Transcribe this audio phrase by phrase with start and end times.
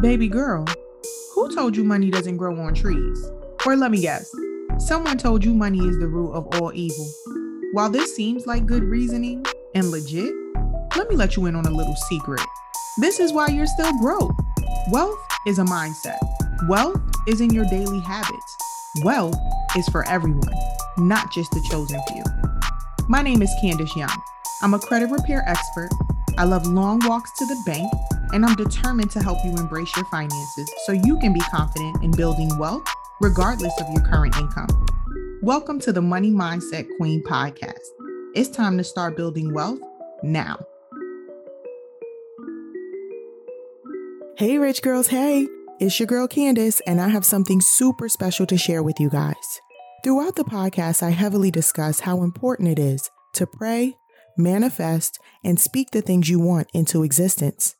[0.00, 0.66] Baby girl,
[1.34, 3.30] who told you money doesn't grow on trees?
[3.64, 4.30] Or let me guess,
[4.78, 7.10] someone told you money is the root of all evil.
[7.72, 9.42] While this seems like good reasoning
[9.74, 10.34] and legit,
[10.96, 12.42] let me let you in on a little secret.
[12.98, 14.34] This is why you're still broke.
[14.90, 16.18] Wealth is a mindset.
[16.68, 18.56] Wealth is in your daily habits.
[19.02, 19.38] Wealth
[19.78, 20.52] is for everyone,
[20.98, 22.22] not just the chosen few.
[23.08, 24.14] My name is Candice Young.
[24.60, 25.88] I'm a credit repair expert.
[26.36, 27.90] I love long walks to the bank,
[28.32, 32.10] and I'm determined to help you embrace your finances so you can be confident in
[32.10, 32.86] building wealth
[33.20, 34.68] regardless of your current income.
[35.42, 37.80] Welcome to the Money Mindset Queen podcast.
[38.34, 39.78] It's time to start building wealth
[40.22, 40.58] now.
[44.36, 45.46] Hey, rich girls, hey,
[45.80, 49.60] it's your girl Candice, and I have something super special to share with you guys.
[50.04, 53.96] Throughout the podcast, I heavily discuss how important it is to pray,
[54.36, 57.76] manifest, and speak the things you want into existence.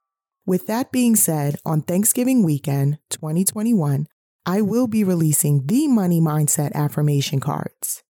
[0.46, 4.06] With that being said, on Thanksgiving weekend 2021,
[4.46, 8.04] I will be releasing the Money Mindset affirmation cards.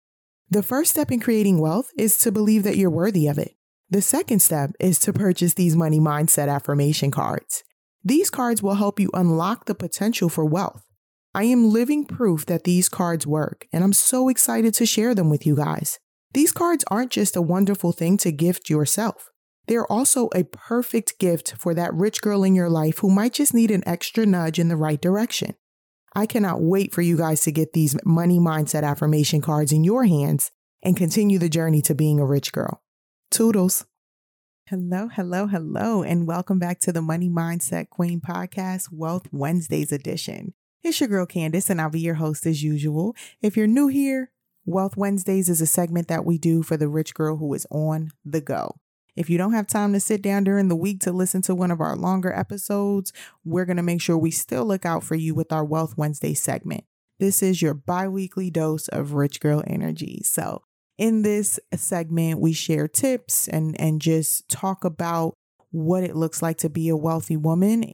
[0.50, 3.54] The first step in creating wealth is to believe that you're worthy of it.
[3.88, 7.62] The second step is to purchase these Money Mindset affirmation cards.
[8.02, 10.84] These cards will help you unlock the potential for wealth.
[11.36, 15.30] I am living proof that these cards work, and I'm so excited to share them
[15.30, 16.00] with you guys.
[16.32, 19.30] These cards aren't just a wonderful thing to gift yourself.
[19.66, 23.54] They're also a perfect gift for that rich girl in your life who might just
[23.54, 25.54] need an extra nudge in the right direction.
[26.14, 30.04] I cannot wait for you guys to get these money mindset affirmation cards in your
[30.04, 30.50] hands
[30.82, 32.82] and continue the journey to being a rich girl.
[33.30, 33.86] Toodles.
[34.68, 40.54] Hello, hello, hello, and welcome back to the Money Mindset Queen Podcast, Wealth Wednesdays edition.
[40.82, 43.14] It's your girl Candice, and I'll be your host as usual.
[43.42, 44.30] If you're new here,
[44.66, 48.10] Wealth Wednesdays is a segment that we do for the rich girl who is on
[48.24, 48.76] the go.
[49.16, 51.70] If you don't have time to sit down during the week to listen to one
[51.70, 53.12] of our longer episodes,
[53.44, 56.34] we're going to make sure we still look out for you with our Wealth Wednesday
[56.34, 56.84] segment.
[57.20, 60.22] This is your bi weekly dose of rich girl energy.
[60.24, 60.62] So,
[60.98, 65.34] in this segment, we share tips and, and just talk about
[65.70, 67.92] what it looks like to be a wealthy woman.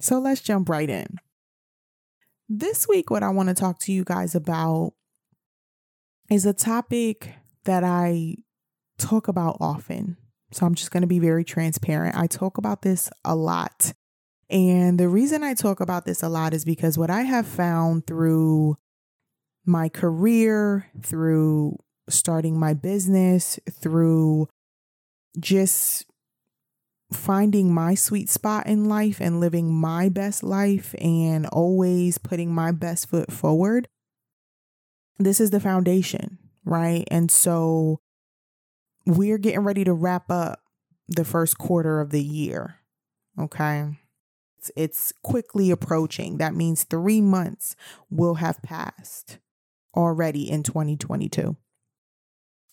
[0.00, 1.18] So, let's jump right in.
[2.48, 4.94] This week, what I want to talk to you guys about
[6.28, 7.34] is a topic
[7.64, 8.36] that I
[8.98, 10.16] talk about often.
[10.52, 12.16] So I'm just going to be very transparent.
[12.16, 13.92] I talk about this a lot.
[14.50, 18.06] And the reason I talk about this a lot is because what I have found
[18.06, 18.76] through
[19.66, 21.76] my career, through
[22.08, 24.48] starting my business, through
[25.38, 26.06] just
[27.12, 32.72] finding my sweet spot in life and living my best life and always putting my
[32.72, 33.86] best foot forward,
[35.18, 37.04] this is the foundation, right?
[37.10, 38.00] And so
[39.08, 40.60] we're getting ready to wrap up
[41.08, 42.76] the first quarter of the year.
[43.38, 43.98] Okay.
[44.58, 46.36] It's, it's quickly approaching.
[46.36, 47.74] That means three months
[48.10, 49.38] will have passed
[49.96, 51.56] already in 2022.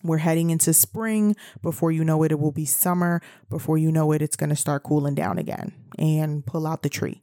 [0.04, 1.38] We're heading into spring.
[1.62, 3.22] Before you know it, it will be summer.
[3.50, 6.90] Before you know it, it's going to start cooling down again and pull out the
[6.90, 7.22] tree.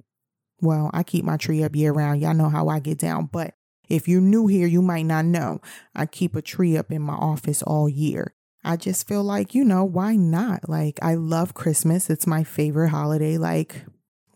[0.63, 2.23] Well, I keep my tree up year round.
[2.23, 3.27] Y'all know how I get down.
[3.31, 3.55] But
[3.91, 5.61] if you're new here, you might not know.
[5.95, 8.35] I keep a tree up in my office all year.
[8.65, 10.69] I just feel like, you know, why not?
[10.69, 12.09] Like, I love Christmas.
[12.09, 13.37] It's my favorite holiday.
[13.37, 13.85] Like,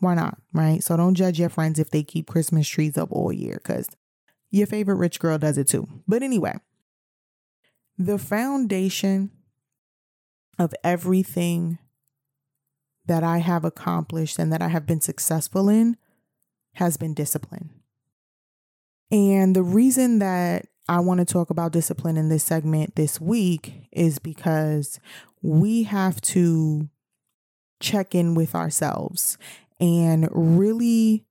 [0.00, 0.38] why not?
[0.52, 0.82] Right.
[0.82, 3.88] So don't judge your friends if they keep Christmas trees up all year because
[4.50, 5.88] your favorite rich girl does it too.
[6.08, 6.54] But anyway,
[7.96, 9.30] the foundation
[10.58, 11.78] of everything
[13.06, 15.96] that I have accomplished and that I have been successful in
[16.74, 17.70] has been discipline.
[19.10, 23.88] And the reason that I want to talk about discipline in this segment this week
[23.90, 25.00] is because
[25.42, 26.88] we have to
[27.80, 29.36] check in with ourselves
[29.80, 31.24] and really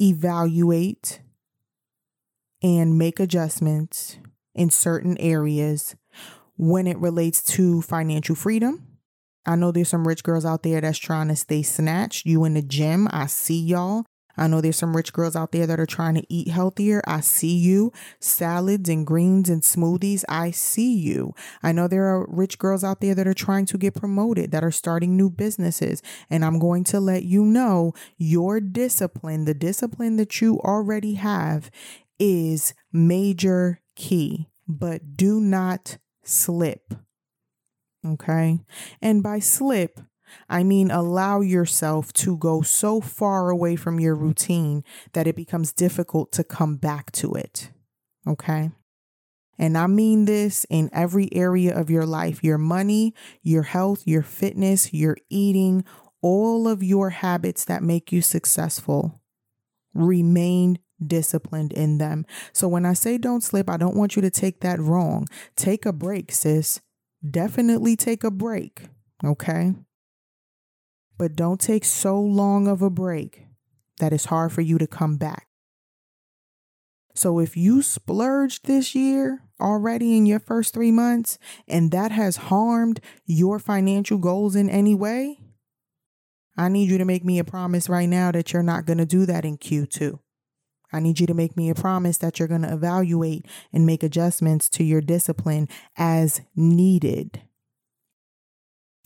[0.00, 1.20] evaluate
[2.62, 4.18] and make adjustments
[4.54, 5.94] in certain areas
[6.56, 8.86] when it relates to financial freedom.
[9.46, 12.26] I know there's some rich girls out there that's trying to stay snatched.
[12.26, 14.04] You in the gym, I see y'all.
[14.40, 17.02] I know there's some rich girls out there that are trying to eat healthier.
[17.06, 17.92] I see you.
[18.18, 20.24] Salads and greens and smoothies.
[20.28, 21.34] I see you.
[21.62, 24.64] I know there are rich girls out there that are trying to get promoted, that
[24.64, 26.02] are starting new businesses.
[26.30, 31.70] And I'm going to let you know your discipline, the discipline that you already have,
[32.18, 36.94] is major key, but do not slip.
[38.06, 38.60] Okay.
[39.02, 40.00] And by slip,
[40.48, 45.72] I mean allow yourself to go so far away from your routine that it becomes
[45.72, 47.70] difficult to come back to it.
[48.26, 48.70] Okay.
[49.58, 54.22] And I mean this in every area of your life your money, your health, your
[54.22, 55.84] fitness, your eating,
[56.22, 59.20] all of your habits that make you successful,
[59.94, 62.26] remain disciplined in them.
[62.52, 65.26] So when I say don't slip, I don't want you to take that wrong.
[65.56, 66.80] Take a break, sis.
[67.28, 68.84] Definitely take a break,
[69.24, 69.74] okay?
[71.20, 73.44] But don't take so long of a break
[73.98, 75.48] that it's hard for you to come back.
[77.14, 81.38] So if you splurged this year already in your first three months
[81.68, 85.40] and that has harmed your financial goals in any way,
[86.56, 89.04] I need you to make me a promise right now that you're not going to
[89.04, 90.18] do that in Q2.
[90.90, 93.44] I need you to make me a promise that you're going to evaluate
[93.74, 95.68] and make adjustments to your discipline
[95.98, 97.42] as needed.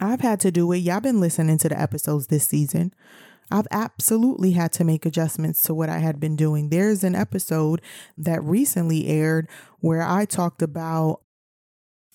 [0.01, 0.79] I've had to do it.
[0.79, 2.93] Y'all been listening to the episodes this season.
[3.51, 6.71] I've absolutely had to make adjustments to what I had been doing.
[6.71, 7.83] There's an episode
[8.17, 9.49] that recently aired
[9.81, 11.21] where I talked about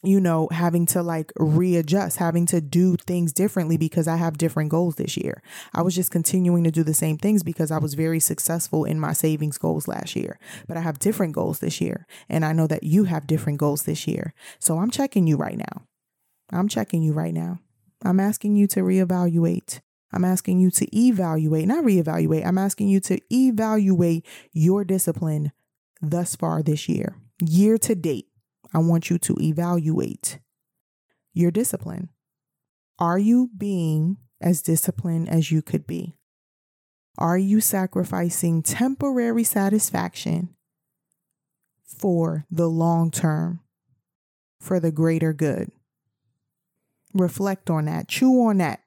[0.02, 4.70] you know, having to like readjust, having to do things differently because I have different
[4.70, 5.42] goals this year.
[5.74, 9.00] I was just continuing to do the same things because I was very successful in
[9.00, 10.40] my savings goals last year.
[10.68, 12.08] But I have different goals this year.
[12.30, 14.34] And I know that you have different goals this year.
[14.58, 15.84] So I'm checking you right now.
[16.52, 17.60] I'm checking you right now.
[18.04, 19.81] I'm asking you to reevaluate.
[20.12, 22.46] I'm asking you to evaluate, not reevaluate.
[22.46, 25.51] I'm asking you to evaluate your discipline
[26.01, 28.28] thus far this year, year to date.
[28.74, 30.40] I want you to evaluate
[31.34, 32.10] your discipline.
[32.98, 36.16] Are you being as disciplined as you could be?
[37.18, 40.56] Are you sacrificing temporary satisfaction
[41.84, 43.60] for the long term,
[44.60, 45.72] for the greater good?
[47.14, 48.82] Reflect on that, chew on that,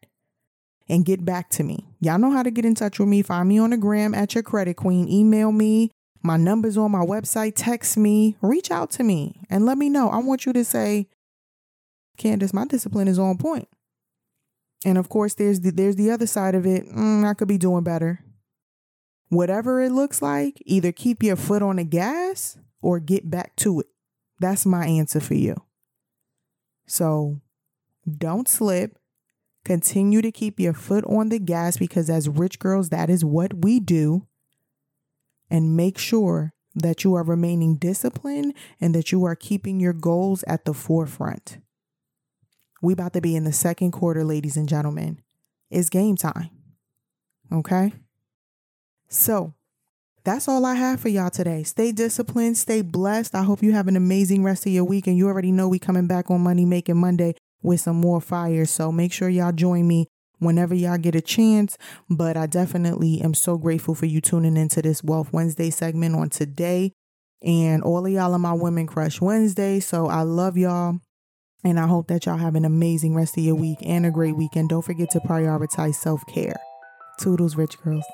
[0.89, 1.87] and get back to me.
[2.01, 3.23] Y'all know how to get in touch with me.
[3.23, 5.09] Find me on the gram at your credit queen.
[5.09, 5.91] Email me
[6.23, 7.55] my number's on my website.
[7.57, 10.09] Text me, reach out to me, and let me know.
[10.09, 11.09] I want you to say,
[12.19, 13.69] Candice, my discipline is on point.
[14.85, 16.87] And of course, there's the, there's the other side of it.
[16.87, 18.25] Mm, I could be doing better.
[19.29, 23.81] Whatever it looks like, either keep your foot on the gas or get back to
[23.81, 23.87] it.
[24.41, 25.57] That's my answer for you.
[26.87, 27.41] So
[28.11, 28.99] don't slip.
[29.65, 33.63] Continue to keep your foot on the gas because, as rich girls, that is what
[33.63, 34.27] we do
[35.51, 40.43] and make sure that you are remaining disciplined and that you are keeping your goals
[40.49, 41.59] at the forefront.
[42.81, 45.21] We about to be in the second quarter, ladies and gentlemen.
[45.71, 46.51] It's game time.
[47.53, 47.93] Okay?
[49.09, 49.55] So,
[50.25, 51.65] that's all I have for y'all today.
[51.65, 53.35] Stay disciplined, stay blessed.
[53.35, 55.79] I hope you have an amazing rest of your week and you already know we
[55.79, 58.65] coming back on Money Making Monday with some more fire.
[58.65, 60.07] So, make sure y'all join me
[60.43, 61.79] whenever y'all get a chance.
[62.11, 66.29] But I definitely am so grateful for you tuning into this Wealth Wednesday segment on
[66.29, 66.93] today.
[67.43, 69.81] And all of y'all are my Women Crush Wednesday.
[69.81, 70.99] So I love y'all.
[71.65, 74.37] And I hope that y'all have an amazing rest of your week and a great
[74.37, 74.69] weekend.
[74.69, 76.57] Don't forget to prioritize self care.
[77.19, 78.05] Toodles, rich girls.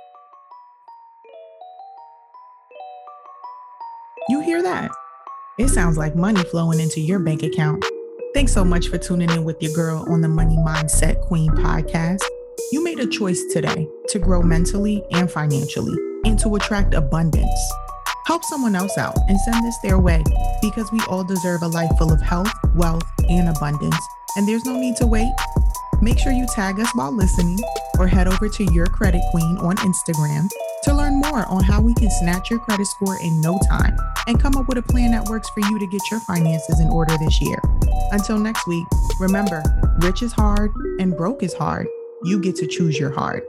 [4.29, 4.91] You hear that?
[5.59, 7.83] It sounds like money flowing into your bank account.
[8.39, 12.23] Thanks so much for tuning in with your girl on the Money Mindset Queen podcast.
[12.71, 17.61] You made a choice today to grow mentally and financially and to attract abundance.
[18.29, 20.23] Help someone else out and send this their way
[20.63, 23.99] because we all deserve a life full of health, wealth, and abundance.
[24.37, 25.33] And there's no need to wait.
[26.01, 27.59] Make sure you tag us while listening
[27.99, 30.49] or head over to Your Credit Queen on Instagram
[30.85, 33.97] to learn more on how we can snatch your credit score in no time
[34.29, 36.89] and come up with a plan that works for you to get your finances in
[36.89, 37.59] order this year.
[38.13, 38.87] Until next week,
[39.21, 39.63] remember
[40.01, 41.87] rich is hard and broke is hard.
[42.25, 43.43] You get to choose your hard.